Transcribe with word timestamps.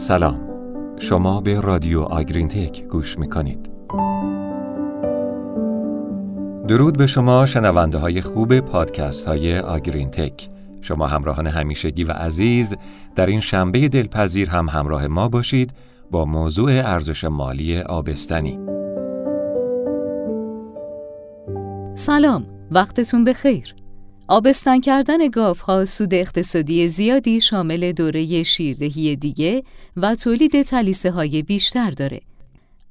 سلام. 0.00 0.40
شما 0.98 1.40
به 1.40 1.60
رادیو 1.60 2.00
آگرین 2.00 2.48
تک 2.48 2.84
گوش 2.84 3.18
می‌کنید. 3.18 3.70
درود 6.68 6.98
به 6.98 7.06
شما 7.06 7.46
شنونده 7.46 7.98
های 7.98 8.20
خوب 8.20 8.60
پادکست 8.60 9.28
های 9.28 9.58
آگرین 9.58 10.10
تک 10.10 10.48
شما 10.80 11.06
همراهان 11.06 11.46
همیشگی 11.46 12.04
و 12.04 12.12
عزیز 12.12 12.74
در 13.16 13.26
این 13.26 13.40
شنبه 13.40 13.88
دلپذیر 13.88 14.50
هم 14.50 14.68
همراه 14.68 15.06
ما 15.06 15.28
باشید 15.28 15.72
با 16.10 16.24
موضوع 16.24 16.70
ارزش 16.72 17.24
مالی 17.24 17.80
آبستنی. 17.80 18.58
سلام 21.94 22.46
وقتتون 22.70 23.24
بخیر. 23.24 23.74
آبستن 24.30 24.80
کردن 24.80 25.28
گاف 25.28 25.60
ها 25.60 25.84
سود 25.84 26.14
اقتصادی 26.14 26.88
زیادی 26.88 27.40
شامل 27.40 27.92
دوره 27.92 28.42
شیردهی 28.42 29.16
دیگه 29.16 29.62
و 29.96 30.14
تولید 30.14 30.62
تلیسه 30.62 31.10
های 31.10 31.42
بیشتر 31.42 31.90
داره. 31.90 32.20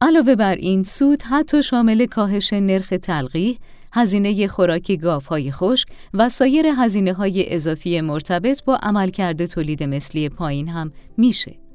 علاوه 0.02 0.36
بر 0.36 0.56
این 0.56 0.84
سود 0.84 1.22
حتی 1.22 1.64
شامل 1.64 2.06
کاهش 2.06 2.54
نرخ 2.54 2.94
تلقیح، 3.02 3.58
هزینه 3.94 4.48
خوراک 4.48 4.92
گاف 4.92 5.26
های 5.26 5.52
خشک 5.52 5.88
و 6.14 6.30
سایر 6.30 6.66
هزینه 6.78 7.14
های 7.14 7.54
اضافی 7.54 8.02
مرتبط 8.02 8.64
با 8.64 8.76
عملکرد 8.76 9.46
تولید 9.46 9.84
مثلی 9.84 10.30
پایین 10.30 10.68
هم 10.68 10.92
میشه. 11.18 11.69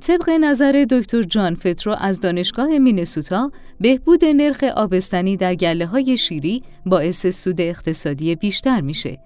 طبق 0.00 0.30
نظر 0.30 0.86
دکتر 0.90 1.22
جان 1.22 1.54
فترو 1.54 1.96
از 1.98 2.20
دانشگاه 2.20 2.78
مینسوتا، 2.78 3.52
بهبود 3.80 4.24
نرخ 4.24 4.64
آبستنی 4.64 5.36
در 5.36 5.54
گله 5.54 5.86
های 5.86 6.16
شیری 6.16 6.62
باعث 6.86 7.26
سود 7.26 7.60
اقتصادی 7.60 8.36
بیشتر 8.36 8.80
میشه. 8.80 9.18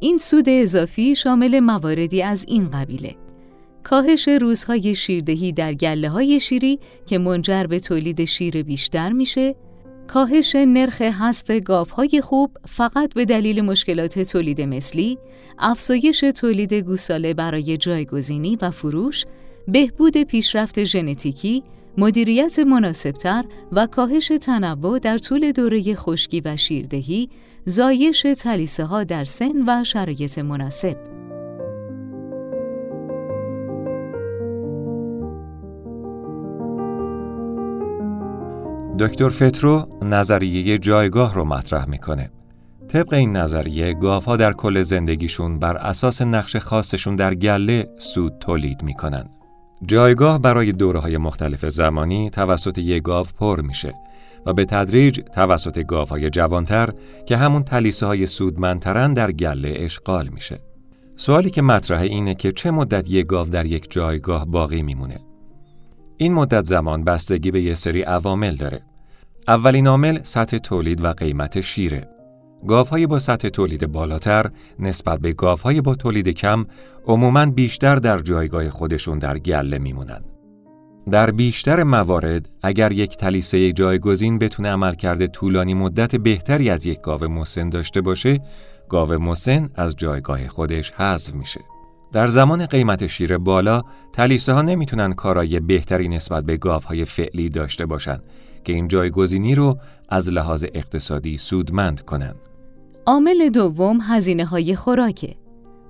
این 0.00 0.18
سود 0.18 0.48
اضافی 0.48 1.14
شامل 1.14 1.60
مواردی 1.60 2.22
از 2.22 2.44
این 2.48 2.70
قبیله. 2.70 3.14
کاهش 3.82 4.28
روزهای 4.28 4.94
شیردهی 4.94 5.52
در 5.52 5.74
گله 5.74 6.08
های 6.08 6.40
شیری 6.40 6.78
که 7.06 7.18
منجر 7.18 7.64
به 7.64 7.80
تولید 7.80 8.24
شیر 8.24 8.62
بیشتر 8.62 9.12
میشه، 9.12 9.54
کاهش 10.06 10.56
نرخ 10.56 11.02
حذف 11.02 11.50
گاوهای 11.50 12.20
خوب 12.20 12.58
فقط 12.64 13.14
به 13.14 13.24
دلیل 13.24 13.60
مشکلات 13.60 14.18
تولید 14.18 14.60
مثلی، 14.60 15.18
افزایش 15.58 16.20
تولید 16.20 16.74
گوساله 16.74 17.34
برای 17.34 17.76
جایگزینی 17.76 18.56
و 18.62 18.70
فروش 18.70 19.24
بهبود 19.68 20.22
پیشرفت 20.22 20.84
ژنتیکی، 20.84 21.62
مدیریت 21.98 22.58
مناسبتر 22.58 23.44
و 23.72 23.86
کاهش 23.86 24.32
تنوع 24.42 24.98
در 24.98 25.18
طول 25.18 25.52
دوره 25.52 25.94
خشکی 25.94 26.42
و 26.44 26.56
شیردهی، 26.56 27.28
زایش 27.64 28.26
تلیسه 28.38 28.84
ها 28.84 29.04
در 29.04 29.24
سن 29.24 29.52
و 29.66 29.84
شرایط 29.84 30.38
مناسب. 30.38 30.96
دکتر 38.98 39.28
فترو 39.28 39.84
نظریه 40.02 40.78
جایگاه 40.78 41.34
رو 41.34 41.44
مطرح 41.44 41.88
می‌کنه. 41.88 42.30
طبق 42.88 43.12
این 43.12 43.36
نظریه 43.36 43.94
گاوها 43.94 44.36
در 44.36 44.52
کل 44.52 44.82
زندگیشون 44.82 45.58
بر 45.58 45.76
اساس 45.76 46.22
نقش 46.22 46.56
خاصشون 46.56 47.16
در 47.16 47.34
گله 47.34 47.88
سود 47.98 48.32
تولید 48.40 48.82
می‌کنن. 48.82 49.28
جایگاه 49.84 50.38
برای 50.38 50.72
دوره 50.72 51.00
های 51.00 51.18
مختلف 51.18 51.68
زمانی 51.68 52.30
توسط 52.30 52.78
یک 52.78 53.02
گاو 53.02 53.26
پر 53.38 53.60
میشه 53.60 53.94
و 54.46 54.52
به 54.52 54.64
تدریج 54.64 55.20
توسط 55.34 55.78
گاف 55.78 56.08
های 56.08 56.30
جوانتر 56.30 56.92
که 57.26 57.36
همون 57.36 57.62
تلیسه 57.62 58.06
های 58.06 58.26
سودمندترن 58.26 59.14
در 59.14 59.32
گله 59.32 59.74
اشغال 59.76 60.28
میشه. 60.28 60.60
سوالی 61.16 61.50
که 61.50 61.62
مطرحه 61.62 62.06
اینه 62.06 62.34
که 62.34 62.52
چه 62.52 62.70
مدت 62.70 63.10
یک 63.10 63.26
گاو 63.26 63.48
در 63.48 63.66
یک 63.66 63.86
جایگاه 63.90 64.46
باقی 64.46 64.82
میمونه؟ 64.82 65.20
این 66.16 66.34
مدت 66.34 66.64
زمان 66.64 67.04
بستگی 67.04 67.50
به 67.50 67.62
یه 67.62 67.74
سری 67.74 68.02
عوامل 68.02 68.56
داره. 68.56 68.82
اولین 69.48 69.86
عامل 69.86 70.18
سطح 70.22 70.58
تولید 70.58 71.04
و 71.04 71.12
قیمت 71.12 71.60
شیره. 71.60 72.15
گاوهای 72.68 73.06
با 73.06 73.18
سطح 73.18 73.48
تولید 73.48 73.86
بالاتر 73.86 74.50
نسبت 74.78 75.18
به 75.18 75.32
گاوهای 75.32 75.80
با 75.80 75.94
تولید 75.94 76.28
کم 76.28 76.64
عموماً 77.06 77.46
بیشتر 77.46 77.96
در 77.96 78.18
جایگاه 78.18 78.70
خودشون 78.70 79.18
در 79.18 79.38
گله 79.38 79.78
میمونن. 79.78 80.24
در 81.10 81.30
بیشتر 81.30 81.82
موارد 81.82 82.48
اگر 82.62 82.92
یک 82.92 83.16
تلیسه 83.16 83.72
جایگزین 83.72 84.38
بتونه 84.38 84.68
عملکرد 84.68 85.26
طولانی 85.26 85.74
مدت 85.74 86.16
بهتری 86.16 86.70
از 86.70 86.86
یک 86.86 87.00
گاو 87.00 87.24
مسن 87.24 87.68
داشته 87.68 88.00
باشه، 88.00 88.40
گاو 88.88 89.12
مسن 89.12 89.68
از 89.74 89.96
جایگاه 89.96 90.48
خودش 90.48 90.90
حذف 90.90 91.34
میشه. 91.34 91.60
در 92.12 92.26
زمان 92.26 92.66
قیمت 92.66 93.06
شیر 93.06 93.38
بالا، 93.38 93.82
تلیسه 94.12 94.52
ها 94.52 94.62
نمی‌تونن 94.62 95.12
کارای 95.12 95.60
بهتری 95.60 96.08
نسبت 96.08 96.44
به 96.44 96.56
گاوهای 96.56 97.04
فعلی 97.04 97.48
داشته 97.48 97.86
باشن 97.86 98.18
که 98.66 98.72
این 98.72 98.88
جایگزینی 98.88 99.54
رو 99.54 99.78
از 100.08 100.28
لحاظ 100.28 100.64
اقتصادی 100.74 101.38
سودمند 101.38 102.00
کنند. 102.00 102.36
عامل 103.06 103.48
دوم 103.48 103.98
هزینه 104.02 104.44
های 104.44 104.74
خوراکه. 104.74 105.36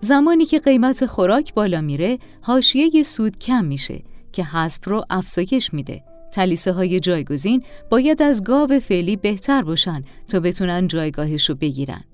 زمانی 0.00 0.44
که 0.44 0.58
قیمت 0.58 1.06
خوراک 1.06 1.54
بالا 1.54 1.80
میره، 1.80 2.18
حاشیه 2.42 3.02
سود 3.02 3.38
کم 3.38 3.64
میشه 3.64 4.02
که 4.32 4.44
حذف 4.44 4.88
رو 4.88 5.04
افزایش 5.10 5.74
میده. 5.74 6.02
تلیسه 6.32 6.72
های 6.72 7.00
جایگزین 7.00 7.62
باید 7.90 8.22
از 8.22 8.44
گاو 8.44 8.78
فعلی 8.78 9.16
بهتر 9.16 9.62
باشن 9.62 10.02
تا 10.26 10.40
بتونن 10.40 10.88
جایگاهش 10.88 11.48
رو 11.48 11.54
بگیرن. 11.54 12.04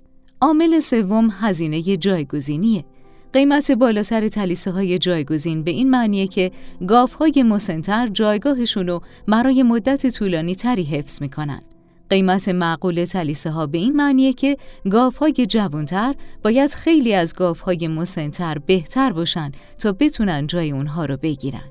عامل 0.41 0.81
سوم 0.81 1.29
هزینه 1.41 1.97
جایگزینیه. 1.97 2.85
قیمت 3.33 3.73
بالاتر 3.73 4.29
تلیسه 4.29 4.71
های 4.71 4.99
جایگزین 4.99 5.63
به 5.63 5.71
این 5.71 5.91
معنیه 5.91 6.27
که 6.27 6.51
گاف 6.89 7.13
های 7.13 7.43
مسنتر 7.43 8.07
جایگاهشون 8.07 8.87
رو 8.87 9.03
برای 9.29 9.63
مدت 9.63 10.07
طولانی 10.07 10.55
تری 10.55 10.83
حفظ 10.83 11.23
می‌کنن. 11.23 11.63
قیمت 12.11 12.49
معقول 12.49 13.05
تلیسه 13.05 13.51
ها 13.51 13.67
به 13.67 13.79
این 13.79 13.97
معنیه 13.97 14.33
که 14.33 14.57
گاف 14.91 15.17
های 15.17 15.47
جوانتر 15.49 16.15
باید 16.45 16.75
خیلی 16.75 17.15
از 17.15 17.35
گاف 17.35 17.61
های 17.61 17.89
مسنتر 17.89 18.59
بهتر 18.59 19.13
باشن 19.13 19.53
تا 19.79 19.93
بتونن 19.93 20.47
جای 20.47 20.71
اونها 20.71 21.05
رو 21.05 21.17
بگیرن. 21.17 21.65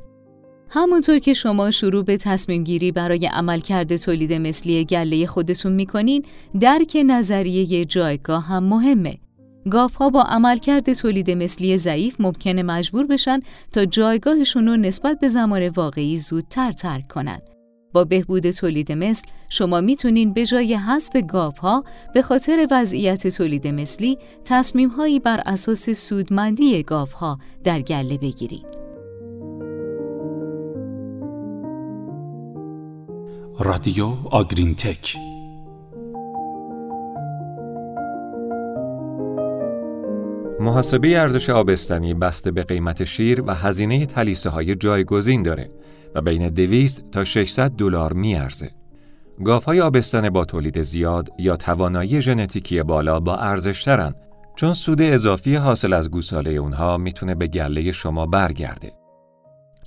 همونطور 0.69 1.19
که 1.19 1.33
شما 1.33 1.71
شروع 1.71 2.03
به 2.03 2.17
تصمیم 2.17 2.63
گیری 2.63 2.91
برای 2.91 3.25
عملکرد 3.25 3.95
تولید 3.95 4.33
مثلی 4.33 4.85
گله 4.85 5.25
خودتون 5.25 5.71
می‌کنین، 5.71 6.25
درک 6.59 6.97
نظریه 7.05 7.85
جایگاه 7.85 8.47
هم 8.47 8.63
مهمه. 8.63 9.17
گاف 9.69 9.95
ها 9.95 10.09
با 10.09 10.21
عملکرد 10.21 10.93
تولید 10.93 11.31
مثلی 11.31 11.77
ضعیف 11.77 12.21
ممکنه 12.21 12.63
مجبور 12.63 13.05
بشن 13.05 13.39
تا 13.73 13.85
جایگاهشون 13.85 14.67
رو 14.67 14.77
نسبت 14.77 15.19
به 15.19 15.27
زمان 15.27 15.69
واقعی 15.69 16.17
زودتر 16.17 16.71
ترک 16.71 17.07
کنن. 17.07 17.39
با 17.93 18.03
بهبود 18.03 18.51
تولید 18.51 18.91
مثل 18.91 19.27
شما 19.49 19.81
می‌تونین 19.81 20.33
به 20.33 20.45
جای 20.45 20.75
حذف 20.75 21.17
گاف 21.29 21.57
ها 21.57 21.83
به 22.13 22.21
خاطر 22.21 22.67
وضعیت 22.71 23.27
تولید 23.27 23.67
مثلی 23.67 24.17
تصمیم 24.45 24.89
هایی 24.89 25.19
بر 25.19 25.41
اساس 25.45 25.89
سودمندی 25.89 26.83
گاف 26.83 27.13
ها 27.13 27.39
در 27.63 27.81
گله 27.81 28.17
بگیرید. 28.17 28.81
رادیو 33.59 34.07
آگرین 34.31 34.75
تک 34.75 35.17
محاسبه 40.61 41.19
ارزش 41.19 41.49
آبستنی 41.49 42.13
بسته 42.13 42.51
به 42.51 42.63
قیمت 42.63 43.03
شیر 43.03 43.41
و 43.41 43.55
هزینه 43.55 44.05
تلیسه 44.05 44.49
های 44.49 44.75
جایگزین 44.75 45.43
داره 45.43 45.71
و 46.15 46.21
بین 46.21 46.49
200 46.49 47.03
تا 47.11 47.23
600 47.23 47.71
دلار 47.71 48.13
میارزه. 48.13 48.71
های 49.65 49.81
آبستن 49.81 50.29
با 50.29 50.45
تولید 50.45 50.81
زیاد 50.81 51.29
یا 51.39 51.55
توانایی 51.55 52.21
ژنتیکی 52.21 52.83
بالا 52.83 53.19
با 53.19 53.35
ارزشترن 53.35 54.13
چون 54.55 54.73
سود 54.73 55.01
اضافی 55.01 55.55
حاصل 55.55 55.93
از 55.93 56.11
گوساله 56.11 56.51
اونها 56.51 56.97
می‌تونه 56.97 57.35
به 57.35 57.47
گله 57.47 57.91
شما 57.91 58.25
برگرده. 58.25 58.91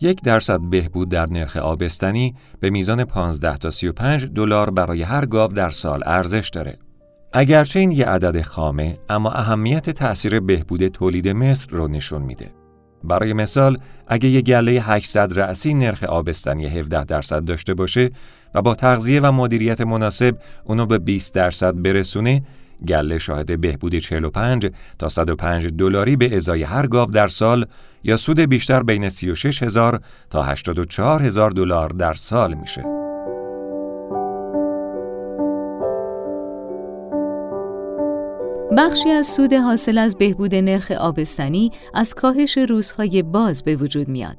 یک 0.01 0.23
درصد 0.23 0.61
بهبود 0.71 1.09
در 1.09 1.27
نرخ 1.27 1.57
آبستنی 1.57 2.35
به 2.61 2.71
میزان 2.71 3.05
15 3.05 3.57
تا 3.57 3.71
35 3.71 4.27
دلار 4.27 4.71
برای 4.71 5.03
هر 5.03 5.27
گاو 5.27 5.53
در 5.53 5.71
سال 5.71 6.03
ارزش 6.07 6.49
داره. 6.49 6.79
اگرچه 7.37 7.81
این 7.81 7.91
یه 7.91 8.07
عدد 8.07 8.43
خامه 8.43 8.99
اما 9.09 9.31
اهمیت 9.31 9.91
تأثیر 9.91 10.41
بهبود 10.41 10.89
تولید 10.89 11.29
مثل 11.29 11.71
رو 11.71 11.89
نشون 11.89 12.23
میده. 12.23 12.51
برای 13.05 13.33
مثال 13.33 13.79
اگه 14.09 14.29
یه 14.29 14.41
گله 14.41 14.71
800 14.71 15.41
رأسی 15.41 15.75
نرخ 15.75 16.05
آبستنی 16.05 16.67
17 16.67 17.05
درصد 17.05 17.45
داشته 17.45 17.75
باشه 17.75 18.11
و 18.55 18.63
با 18.63 18.75
تغذیه 18.75 19.21
و 19.21 19.33
مدیریت 19.33 19.81
مناسب 19.81 20.37
اونو 20.65 20.87
به 20.87 20.99
20 20.99 21.35
درصد 21.35 21.83
برسونه 21.83 22.43
گله 22.89 23.19
شاهد 23.19 23.61
بهبود 23.61 23.99
45 23.99 24.71
تا 24.99 25.09
105 25.09 25.67
دلاری 25.67 26.17
به 26.17 26.37
ازای 26.37 26.63
هر 26.63 26.87
گاو 26.87 27.11
در 27.11 27.29
سال 27.29 27.67
یا 28.05 28.17
سود 28.17 28.41
بیشتر 28.41 28.83
بین 28.83 29.09
36 29.09 29.63
هزار 29.63 30.01
تا 30.31 30.43
84 30.43 31.23
هزار 31.23 31.51
دلار 31.51 31.89
در 31.89 32.15
سال 32.15 32.55
میشه. 32.55 32.94
بخشی 38.77 39.11
از 39.11 39.27
سود 39.27 39.53
حاصل 39.53 39.99
از 39.99 40.17
بهبود 40.17 40.55
نرخ 40.55 40.91
آبستنی 40.91 41.71
از 41.95 42.15
کاهش 42.15 42.59
روزهای 42.59 43.23
باز 43.23 43.63
به 43.63 43.77
وجود 43.77 44.09
میاد. 44.09 44.37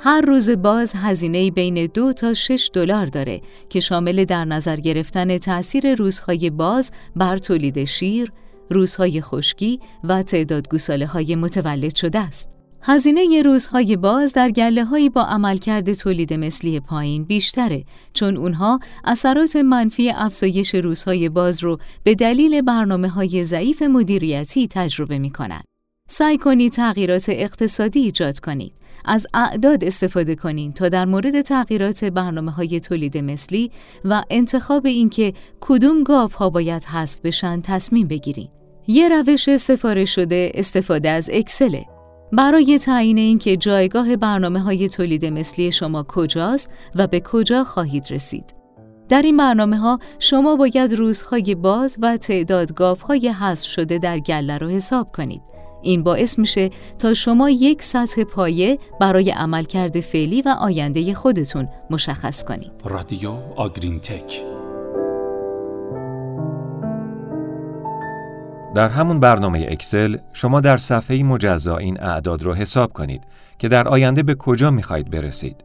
هر 0.00 0.20
روز 0.20 0.50
باز 0.50 0.92
هزینه 0.96 1.50
بین 1.50 1.86
دو 1.94 2.12
تا 2.12 2.34
6 2.34 2.70
دلار 2.72 3.06
داره 3.06 3.40
که 3.68 3.80
شامل 3.80 4.24
در 4.24 4.44
نظر 4.44 4.76
گرفتن 4.76 5.38
تأثیر 5.38 5.94
روزهای 5.94 6.50
باز 6.50 6.90
بر 7.16 7.38
تولید 7.38 7.84
شیر، 7.84 8.32
روزهای 8.70 9.20
خشکی 9.20 9.80
و 10.04 10.22
تعداد 10.22 10.68
گوساله 10.68 11.06
های 11.06 11.36
متولد 11.36 11.96
شده 11.96 12.18
است. 12.18 12.55
هزینه 12.88 13.42
روزهای 13.42 13.96
باز 13.96 14.32
در 14.32 14.50
گله 14.50 14.84
هایی 14.84 15.08
با 15.08 15.22
عملکرد 15.22 15.92
تولید 15.92 16.32
مثلی 16.32 16.80
پایین 16.80 17.24
بیشتره 17.24 17.84
چون 18.12 18.36
اونها 18.36 18.80
اثرات 19.04 19.56
منفی 19.56 20.10
افزایش 20.10 20.74
روزهای 20.74 21.28
باز 21.28 21.62
رو 21.64 21.78
به 22.02 22.14
دلیل 22.14 22.60
برنامه 22.60 23.08
های 23.08 23.44
ضعیف 23.44 23.82
مدیریتی 23.82 24.68
تجربه 24.68 25.18
می 25.18 25.30
کنند. 25.30 25.64
سعی 26.08 26.38
کنید 26.38 26.72
تغییرات 26.72 27.26
اقتصادی 27.28 28.00
ایجاد 28.00 28.40
کنید. 28.40 28.72
از 29.04 29.26
اعداد 29.34 29.84
استفاده 29.84 30.34
کنید 30.34 30.74
تا 30.74 30.88
در 30.88 31.04
مورد 31.04 31.40
تغییرات 31.40 32.04
برنامه 32.04 32.50
های 32.52 32.80
تولید 32.80 33.18
مثلی 33.18 33.70
و 34.04 34.22
انتخاب 34.30 34.86
اینکه 34.86 35.32
کدوم 35.60 36.02
گاف 36.02 36.34
ها 36.34 36.50
باید 36.50 36.84
حذف 36.84 37.20
بشن 37.20 37.60
تصمیم 37.60 38.08
بگیرید. 38.08 38.50
یه 38.86 39.08
روش 39.08 39.56
سفارش 39.56 40.14
شده 40.14 40.52
استفاده 40.54 41.08
از 41.10 41.30
اکسله. 41.32 41.95
برای 42.32 42.78
تعیین 42.78 43.18
اینکه 43.18 43.56
جایگاه 43.56 44.16
برنامه 44.16 44.60
های 44.60 44.88
تولید 44.88 45.24
مثلی 45.26 45.72
شما 45.72 46.02
کجاست 46.08 46.70
و 46.94 47.06
به 47.06 47.20
کجا 47.20 47.64
خواهید 47.64 48.04
رسید. 48.10 48.54
در 49.08 49.22
این 49.22 49.36
برنامه 49.36 49.76
ها 49.78 49.98
شما 50.18 50.56
باید 50.56 50.94
روزهای 50.94 51.54
باز 51.54 51.98
و 52.02 52.16
تعداد 52.16 52.74
گاف 52.74 53.00
های 53.00 53.28
حذف 53.28 53.66
شده 53.66 53.98
در 53.98 54.18
گله 54.18 54.58
رو 54.58 54.68
حساب 54.68 55.12
کنید. 55.12 55.42
این 55.82 56.02
باعث 56.02 56.38
میشه 56.38 56.70
تا 56.98 57.14
شما 57.14 57.50
یک 57.50 57.82
سطح 57.82 58.24
پایه 58.24 58.78
برای 59.00 59.30
عملکرد 59.30 60.00
فعلی 60.00 60.42
و 60.42 60.48
آینده 60.48 61.14
خودتون 61.14 61.68
مشخص 61.90 62.44
کنید. 62.44 62.72
رادیو 62.84 63.30
آگرین 63.56 64.00
تک 64.00 64.55
در 68.76 68.88
همون 68.88 69.20
برنامه 69.20 69.66
اکسل 69.70 70.16
شما 70.32 70.60
در 70.60 70.76
صفحه 70.76 71.22
مجزا 71.22 71.76
این 71.76 72.00
اعداد 72.00 72.42
رو 72.42 72.54
حساب 72.54 72.92
کنید 72.92 73.24
که 73.58 73.68
در 73.68 73.88
آینده 73.88 74.22
به 74.22 74.34
کجا 74.34 74.70
می‌خواهید 74.70 75.10
برسید. 75.10 75.64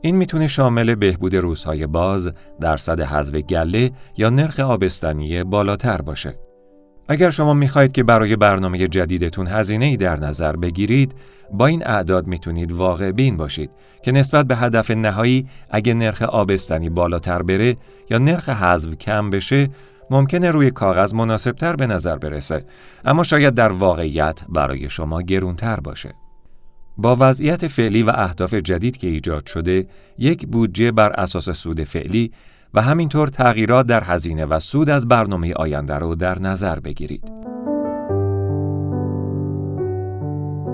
این 0.00 0.16
می‌تونه 0.16 0.46
شامل 0.46 0.94
بهبود 0.94 1.36
روزهای 1.36 1.86
باز، 1.86 2.32
درصد 2.60 3.00
حذف 3.00 3.34
گله 3.34 3.90
یا 4.16 4.30
نرخ 4.30 4.60
آبستنی 4.60 5.44
بالاتر 5.44 6.02
باشه. 6.02 6.34
اگر 7.08 7.30
شما 7.30 7.54
می‌خواهید 7.54 7.92
که 7.92 8.02
برای 8.02 8.36
برنامه 8.36 8.88
جدیدتون 8.88 9.46
هزینه 9.46 9.84
ای 9.84 9.96
در 9.96 10.16
نظر 10.16 10.56
بگیرید، 10.56 11.14
با 11.52 11.66
این 11.66 11.86
اعداد 11.86 12.26
می‌تونید 12.26 12.72
واقع 12.72 13.12
بین 13.12 13.36
باشید 13.36 13.70
که 14.02 14.12
نسبت 14.12 14.46
به 14.46 14.56
هدف 14.56 14.90
نهایی 14.90 15.46
اگه 15.70 15.94
نرخ 15.94 16.22
آبستنی 16.22 16.90
بالاتر 16.90 17.42
بره 17.42 17.76
یا 18.10 18.18
نرخ 18.18 18.48
حذف 18.48 18.94
کم 18.94 19.30
بشه، 19.30 19.68
ممکنه 20.10 20.50
روی 20.50 20.70
کاغذ 20.70 21.14
مناسبتر 21.14 21.76
به 21.76 21.86
نظر 21.86 22.16
برسه، 22.16 22.64
اما 23.04 23.22
شاید 23.22 23.54
در 23.54 23.72
واقعیت 23.72 24.40
برای 24.48 24.90
شما 24.90 25.22
گرونتر 25.22 25.80
باشه. 25.80 26.14
با 26.98 27.16
وضعیت 27.20 27.66
فعلی 27.66 28.02
و 28.02 28.12
اهداف 28.14 28.54
جدید 28.54 28.96
که 28.96 29.06
ایجاد 29.06 29.46
شده، 29.46 29.86
یک 30.18 30.46
بودجه 30.46 30.92
بر 30.92 31.12
اساس 31.12 31.50
سود 31.50 31.84
فعلی 31.84 32.32
و 32.74 32.82
همینطور 32.82 33.28
تغییرات 33.28 33.86
در 33.86 34.04
هزینه 34.04 34.44
و 34.44 34.58
سود 34.58 34.90
از 34.90 35.08
برنامه 35.08 35.54
آینده 35.54 35.94
رو 35.94 36.14
در 36.14 36.38
نظر 36.38 36.80
بگیرید. 36.80 37.35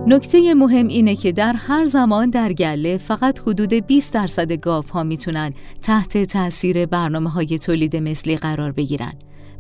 نکته 0.06 0.54
مهم 0.54 0.88
اینه 0.88 1.16
که 1.16 1.32
در 1.32 1.52
هر 1.52 1.84
زمان 1.84 2.30
در 2.30 2.52
گله 2.52 2.96
فقط 2.96 3.40
حدود 3.40 3.74
20 3.74 4.14
درصد 4.14 4.52
گاف 4.52 4.90
ها 4.90 5.02
می‌تونن 5.02 5.52
تحت 5.82 6.22
تاثیر 6.22 6.86
برنامه 6.86 7.30
های 7.30 7.58
تولید 7.58 7.96
مثلی 7.96 8.36
قرار 8.36 8.72
بگیرن. 8.72 9.12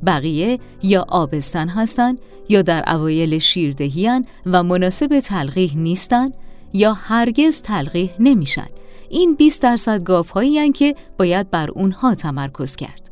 بقیه 0.06 0.58
یا 0.82 1.04
آبستن 1.08 1.68
هستن 1.68 2.16
یا 2.48 2.62
در 2.62 2.84
اوایل 2.94 3.38
شیردهیان 3.38 4.26
و 4.46 4.62
مناسب 4.62 5.20
تلقیح 5.20 5.76
نیستن 5.76 6.26
یا 6.72 6.92
هرگز 6.92 7.62
تلقیح 7.62 8.10
نمیشن 8.20 8.68
این 9.10 9.34
20 9.34 9.62
درصد 9.62 10.02
گاف 10.02 10.30
هایی 10.30 10.72
که 10.72 10.94
باید 11.18 11.50
بر 11.50 11.70
اونها 11.70 12.14
تمرکز 12.14 12.76
کرد. 12.76 13.11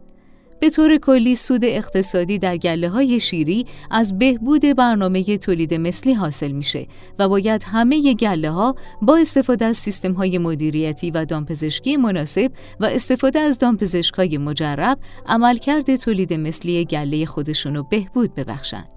به 0.60 0.70
طور 0.70 0.96
کلی 0.96 1.34
سود 1.34 1.64
اقتصادی 1.64 2.38
در 2.38 2.56
گله 2.56 2.88
های 2.88 3.20
شیری 3.20 3.66
از 3.90 4.18
بهبود 4.18 4.62
برنامه 4.76 5.36
تولید 5.38 5.74
مثلی 5.74 6.14
حاصل 6.14 6.52
میشه 6.52 6.86
و 7.18 7.28
باید 7.28 7.64
همه 7.72 8.14
گله 8.14 8.50
ها 8.50 8.74
با 9.02 9.16
استفاده 9.16 9.64
از 9.64 9.76
سیستم 9.76 10.12
های 10.12 10.38
مدیریتی 10.38 11.10
و 11.10 11.24
دامپزشکی 11.24 11.96
مناسب 11.96 12.52
و 12.80 12.84
استفاده 12.84 13.38
از 13.38 13.58
دامپزشک 13.58 14.14
های 14.14 14.38
مجرب 14.38 14.98
عملکرد 15.26 15.96
تولید 15.96 16.32
مثلی 16.32 16.84
گله 16.84 17.26
خودشون 17.26 17.76
رو 17.76 17.82
بهبود 17.82 18.34
ببخشند. 18.34 18.88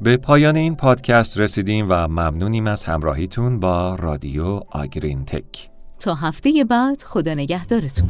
به 0.00 0.16
پایان 0.16 0.56
این 0.56 0.76
پادکست 0.76 1.38
رسیدیم 1.38 1.86
و 1.88 2.08
ممنونیم 2.08 2.66
از 2.66 2.84
همراهیتون 2.84 3.60
با 3.60 3.94
رادیو 3.94 4.60
آگرین 4.70 5.24
تک. 5.24 5.70
تا 6.00 6.14
هفته 6.14 6.64
بعد 6.64 7.02
خدا 7.02 7.34
نگهدارتون 7.34 8.08